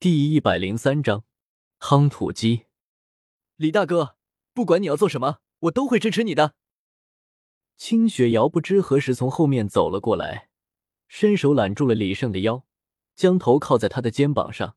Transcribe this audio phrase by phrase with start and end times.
[0.00, 1.24] 第一百零三章，
[1.80, 2.66] 夯土机。
[3.56, 4.16] 李大哥，
[4.54, 6.54] 不管你要做什么，我都会支持你的。
[7.76, 10.50] 清雪瑶不知何时从后面走了过来，
[11.08, 12.64] 伸手揽住了李胜的腰，
[13.16, 14.76] 将头靠在他的肩膀上。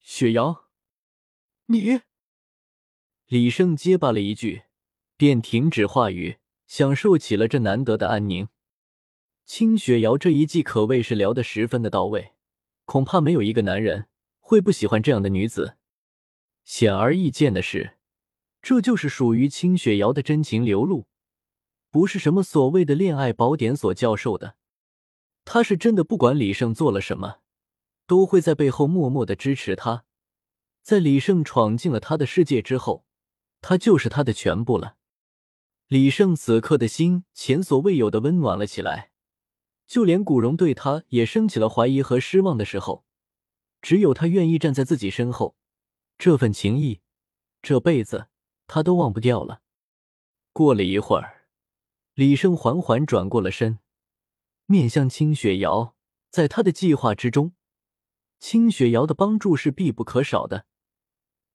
[0.00, 0.64] 雪瑶，
[1.66, 2.00] 你……
[3.26, 4.62] 李胜结巴了一句，
[5.18, 8.48] 便停止话语，享受起了这难得的安宁。
[9.44, 12.32] 清雪瑶这一计可谓是聊得十分的到位，
[12.86, 14.08] 恐怕没有一个男人
[14.44, 15.78] 会不喜欢这样的女子。
[16.64, 17.96] 显而易见的是，
[18.60, 21.06] 这就是属于清雪瑶的真情流露。
[21.90, 24.56] 不是什么所谓的恋爱宝典所教授的，
[25.44, 27.38] 他是真的不管李胜做了什么，
[28.06, 30.04] 都会在背后默默的支持他。
[30.82, 33.04] 在李胜闯进了他的世界之后，
[33.60, 34.96] 他就是他的全部了。
[35.88, 39.10] 李胜此刻的心前所未有的温暖了起来，
[39.86, 43.04] 就连古荣对他也升起了怀疑和失望的时候，
[43.82, 45.56] 只有他愿意站在自己身后，
[46.16, 47.02] 这份情谊，
[47.60, 48.28] 这辈子
[48.66, 49.60] 他都忘不掉了。
[50.54, 51.40] 过了一会儿。
[52.14, 53.78] 李胜缓缓转过了身，
[54.66, 55.96] 面向清雪瑶。
[56.28, 57.54] 在他的计划之中，
[58.38, 60.66] 清雪瑶的帮助是必不可少的。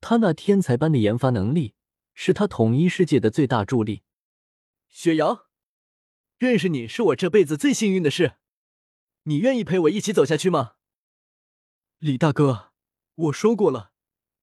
[0.00, 1.74] 他那天才般的研发能力，
[2.14, 4.02] 是他统一世界的最大助力。
[4.88, 5.46] 雪瑶，
[6.38, 8.36] 认识你是我这辈子最幸运的事。
[9.24, 10.75] 你愿意陪我一起走下去吗？
[11.98, 12.72] 李大哥，
[13.14, 13.90] 我说过了，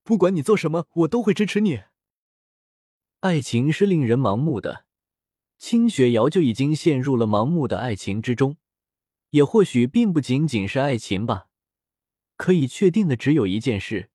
[0.02, 1.84] 不管你做什么，我都会支持你。
[3.20, 4.86] 爱情是令人盲目的。
[5.60, 8.58] 清雪瑶就已经陷入了盲目的爱情之中，
[9.30, 11.45] 也或许并不仅仅是爱情吧。
[12.38, 14.10] 可以确定的只有一件事：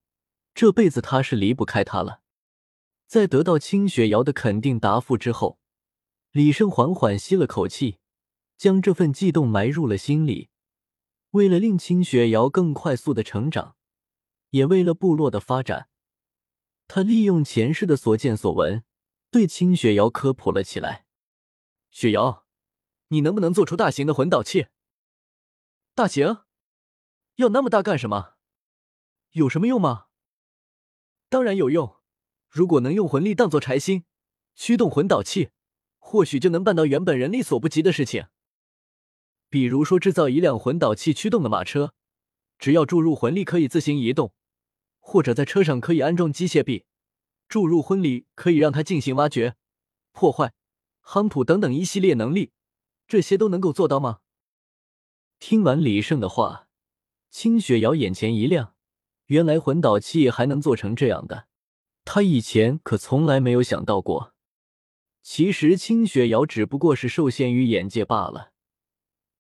[0.53, 2.23] 这辈子他是离不开他了。
[3.07, 5.61] 在得到清雪瑶的肯定答复之后，
[6.33, 7.99] 李胜缓缓吸了口气，
[8.57, 10.48] 将这份悸动埋入了心里。
[11.39, 13.77] 为了令清雪瑶更快速的成长，
[14.51, 15.89] 也为了部落的发展，
[16.89, 18.83] 他利用前世的所见所闻，
[19.31, 21.07] 对清雪瑶科普了起来。
[21.93, 22.45] 雪瑶，
[23.11, 24.67] 你能不能做出大型的魂导器？
[25.95, 26.39] 大型？
[27.37, 28.35] 要那么大干什么？
[29.31, 30.07] 有什么用吗？
[31.29, 31.99] 当然有用。
[32.49, 34.05] 如果能用魂力当做柴薪，
[34.57, 35.51] 驱动魂导器，
[35.99, 38.27] 或许就能办到原本人力所不及的事情。
[39.51, 41.95] 比如说，制造一辆魂导器驱动的马车，
[42.59, 44.29] 只要注入魂力可以自行移动；
[44.99, 46.85] 或者在车上可以安装机械臂，
[47.49, 49.57] 注入魂力可以让它进行挖掘、
[50.13, 50.53] 破坏。
[51.03, 52.53] 夯土等等一系列能力，
[53.07, 54.19] 这些都能够做到吗？
[55.39, 56.69] 听完李胜的话，
[57.31, 58.75] 清雪瑶眼前一亮，
[59.27, 61.47] 原来魂导器还能做成这样的，
[62.05, 64.35] 他以前可从来没有想到过。
[65.23, 68.53] 其实清雪瑶只不过是受限于眼界罢了。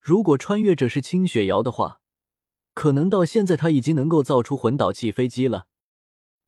[0.08, 2.00] 如果穿越者是清雪瑶的话，
[2.72, 5.66] 可能到现在他已经能够造出魂导器飞机了。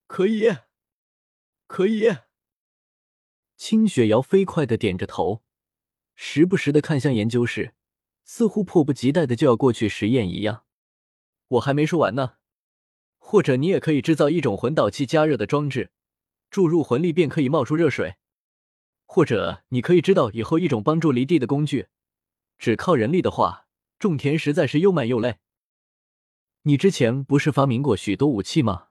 [0.06, 0.56] 可以，
[1.66, 2.08] 可以。
[3.58, 5.42] 清雪瑶飞快的点着头，
[6.14, 7.74] 时不时的看向研究室，
[8.24, 10.64] 似乎迫不及待的就要过去实验一样。
[11.48, 12.36] 我还没说完呢，
[13.18, 15.90] 或者你也可以制造一种魂导器加热的装置，
[16.50, 18.16] 注入魂力便可以冒出热水。
[19.04, 21.88] 或者你可以知道以后一种帮助离地的工具，
[22.60, 23.66] 只靠人力的话，
[23.98, 25.38] 种田实在是又慢又累。
[26.64, 28.88] 你之前不是发明过许多武器吗？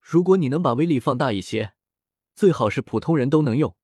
[0.00, 1.74] 如果你能把威力放大一些。
[2.36, 3.74] 最好是普通人都能用，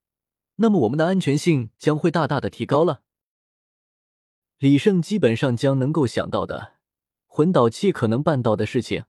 [0.57, 3.03] 那么我们的安全性将会大大的提高了。
[4.59, 6.75] 李胜基本上将能够想到的
[7.27, 9.07] 魂导器可能办到的事情，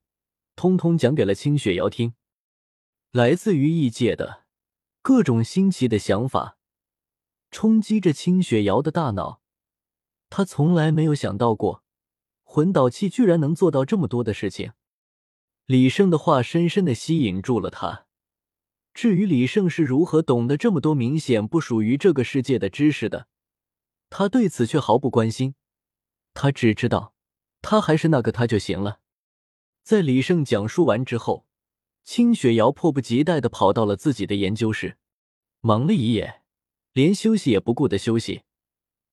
[0.55, 2.15] 通通讲给了清雪瑶听。
[3.11, 4.45] 来自于异界的
[5.03, 6.57] 各种新奇的想法，
[7.51, 9.43] 冲击着清雪瑶的大脑。
[10.37, 11.81] 他从来没有想到过，
[12.43, 14.73] 魂导器居然能做到这么多的事情。
[15.65, 18.07] 李胜的话深深的吸引住了他。
[18.93, 23.29] 至于李胜是如何懂得这么多明显不属于这个世界的知识的，
[24.09, 25.55] 他对此却毫不关心。
[26.33, 27.13] 他只知道，
[27.61, 28.99] 他还是那个他就行了。
[29.83, 31.45] 在李胜讲述完之后，
[32.03, 34.97] 清雪瑶迫不及待的跑到了自己的研究室，
[35.61, 36.41] 忙了一夜，
[36.91, 38.41] 连休息也不顾的休息。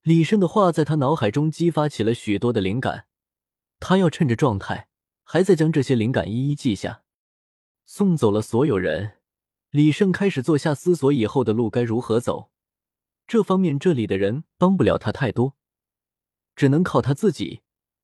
[0.03, 3.07] 李胜的话在他脑海中激发起了许多的灵感，
[3.79, 4.89] 他要趁着状态
[5.23, 7.05] 还在将这些灵感一一记下。
[7.85, 9.19] 送走了所有人。
[9.71, 12.51] 李胜开始坐下思索以后的路该如何走，
[13.27, 15.57] 这方面这里的人帮不了他太多，
[16.55, 17.63] 只能靠他自己。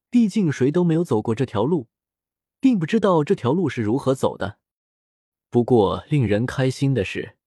[0.09, 1.89] 毕竟谁都没有走过这条路，
[2.59, 4.57] 并不知道这条路是如何走的。
[5.51, 7.37] 不过令人开心的是，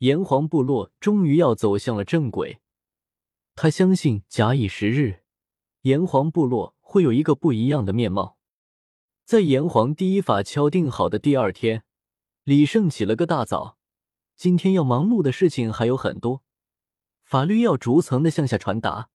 [0.00, 2.60] 炎黄部落终于要走向了正轨。
[3.58, 5.22] 他相信，假以时日，
[5.80, 8.36] 炎黄部落会有一个不一样的面貌。
[9.24, 11.82] 在炎黄第一法敲定好的第二天，
[12.44, 13.78] 李胜起了个大早。
[14.36, 16.42] 今天要忙碌的事情还有很多，
[17.24, 19.08] 法律要逐层的向下传达，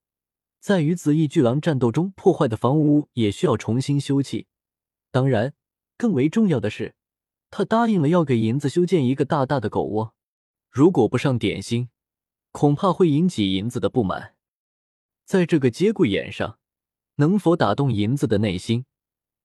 [0.60, 4.48] 在与紫翼巨狼战斗中破坏的房屋也需要重新修葺。
[5.12, 5.54] 当然，
[5.98, 6.96] 更为重要的是，
[7.52, 10.16] 他答应了要给银子修建一个大大的狗窝。
[10.72, 11.90] 如果不上点心，
[12.51, 14.36] 恐怕会引起银子的不满。
[15.25, 16.59] 在这个节骨眼上，
[17.15, 18.86] 能否打动银子的内心？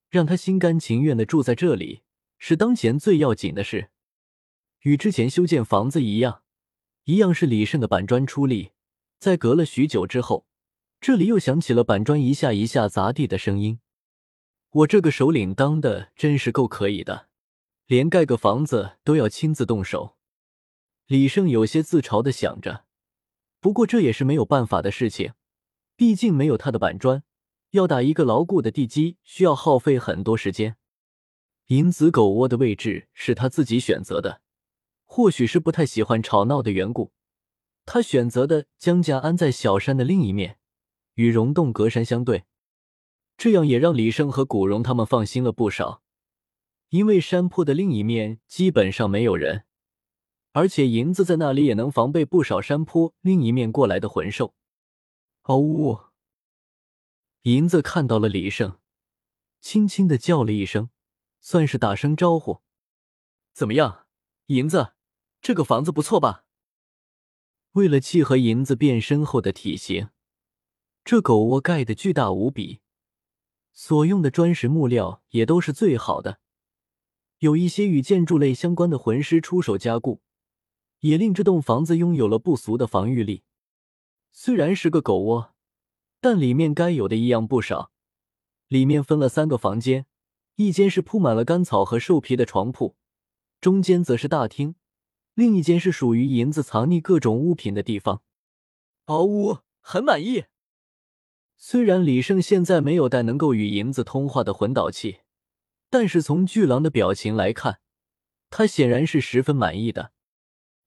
[0.08, 2.02] 让他心甘情愿的住在这里，
[2.38, 3.90] 是当前最要紧的事。
[4.82, 6.42] 与之前修建房子一样，
[7.04, 8.70] 一样是李胜的板砖出力。
[9.18, 10.46] 在隔了许久之后，
[11.00, 13.80] 这里又响起了板砖一下一下砸地的声音。
[14.70, 17.28] 我这个首领当的真是够可以的，
[17.86, 20.16] 连盖个房子都要亲自动手。
[21.06, 22.85] 李胜有些自嘲的想着。
[23.66, 25.32] 不过这也是没有办法的事情，
[25.96, 27.24] 毕竟没有他的板砖。
[27.70, 30.76] 要打一个牢固的地基，需要耗费很多时间。
[31.66, 34.40] 银子狗窝的位置是他自己选择的，
[35.04, 37.10] 或许是不太喜欢吵闹的缘故，
[37.84, 40.58] 他选择的将家安在小山的另一面，
[41.14, 42.44] 与溶洞隔山相对。
[43.36, 46.02] 这样也让李胜和古荣他们放心了不少，
[46.90, 49.64] 因为山坡的另一面基本上没有人，
[50.56, 54.54] 而且银子在那里也能防备不少山坡另一面过来的魂兽。
[55.42, 55.98] 嗷呜！
[57.42, 58.78] 银子看到了李胜，
[59.60, 60.88] 轻轻的叫了一声，
[61.40, 62.62] 算是打声招呼。
[63.52, 64.06] 怎么样，
[64.46, 64.94] 银子，
[65.42, 66.46] 这个房子不错吧？
[67.72, 70.08] 为了契合银子变身后的体型，
[71.04, 72.80] 这狗窝盖的巨大无比，
[73.74, 76.40] 所用的砖石木料也都是最好的，
[77.40, 80.22] 有一些与建筑类相关的魂师出手加固，
[81.00, 83.42] 也令这栋房子拥有了不俗的防御力。
[84.32, 85.52] 虽然是个狗窝。
[86.18, 87.92] 但里面该有的一样不少。
[88.66, 90.06] 里面分了三个房间，
[90.56, 92.96] 一间是铺满了干草和兽皮的床铺，
[93.60, 94.74] 中间则是大厅，
[95.34, 98.22] 另一间是属于银子藏匿各种物品的地方。
[99.04, 100.46] 嗷呜，很满意。
[101.56, 105.20] 虽然李胜现在没有带能够与银子通话的魂导器，
[105.88, 107.78] 但是从巨狼的表情来看，
[108.50, 110.12] 他显然是十分满意的。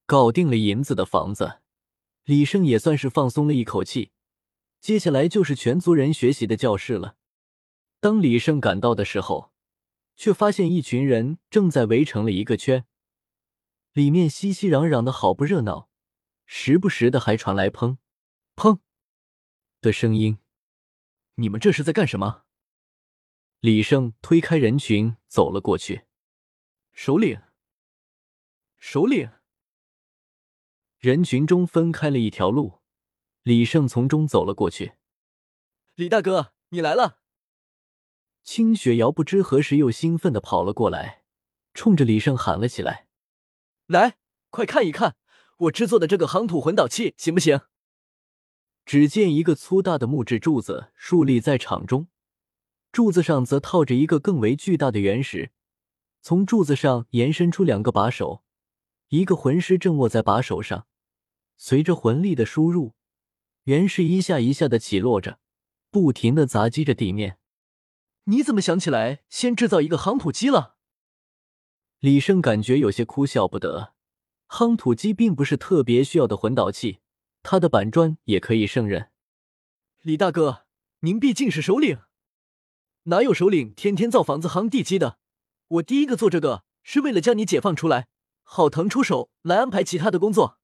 [0.10, 1.60] 搞定了银子的房子，
[2.24, 4.12] 李胜也算是放松了一口气。
[4.80, 7.16] 接下来就是全族人学习的教室了。
[8.00, 9.54] 当李胜赶到的时候，
[10.16, 12.88] 却发现一群人正在围成了一个圈，
[13.94, 15.92] 里面熙熙攘攘的好不热闹，
[16.48, 17.98] 时不时的还传来砰
[18.56, 18.80] 砰
[19.80, 20.40] 的声音。
[21.36, 22.46] 你们这是在干什么？
[23.60, 26.06] 李胜推开人群走了过去。
[26.94, 27.40] 首领，
[28.80, 29.30] 首领。
[31.00, 32.80] 人群中分开了一条路。
[33.44, 34.96] 李胜从中走了过去。
[35.96, 37.20] 李大哥，你来了！
[38.44, 41.24] 清雪瑶不知何时又兴奋的跑了过来，
[41.74, 43.08] 冲着李胜喊了起来
[43.88, 44.18] ：“来，
[44.50, 45.16] 快看一看
[45.60, 47.62] 我制作的这个夯土魂导器，行不行？”
[48.86, 52.08] 只见一个粗大的木质柱子竖立在场中，
[52.92, 55.52] 柱子上则套着一个更为巨大的原石，
[56.22, 58.44] 从柱子上延伸出两个把手，
[59.10, 60.86] 一个魂师正握在把手上，
[61.58, 62.94] 随着魂力的输入。
[63.64, 65.40] 原石一下一下的起落着，
[65.90, 67.40] 不停的砸击着地面。
[68.26, 70.76] 你怎么想起来先制造一个夯土机了？
[72.00, 73.96] 李胜感觉有些哭笑不得。
[74.48, 77.00] 夯土机并不是特别需要的魂导器，
[77.42, 79.10] 他的板砖也可以胜任。
[80.02, 80.66] 李大哥，
[81.00, 82.00] 您毕竟是首领，
[83.04, 85.18] 哪有首领天天造房子夯地基的？
[85.68, 88.08] 我第一个做这个是为了将你解放出来，
[88.52, 90.58] 好腾出手来安排其他的工作。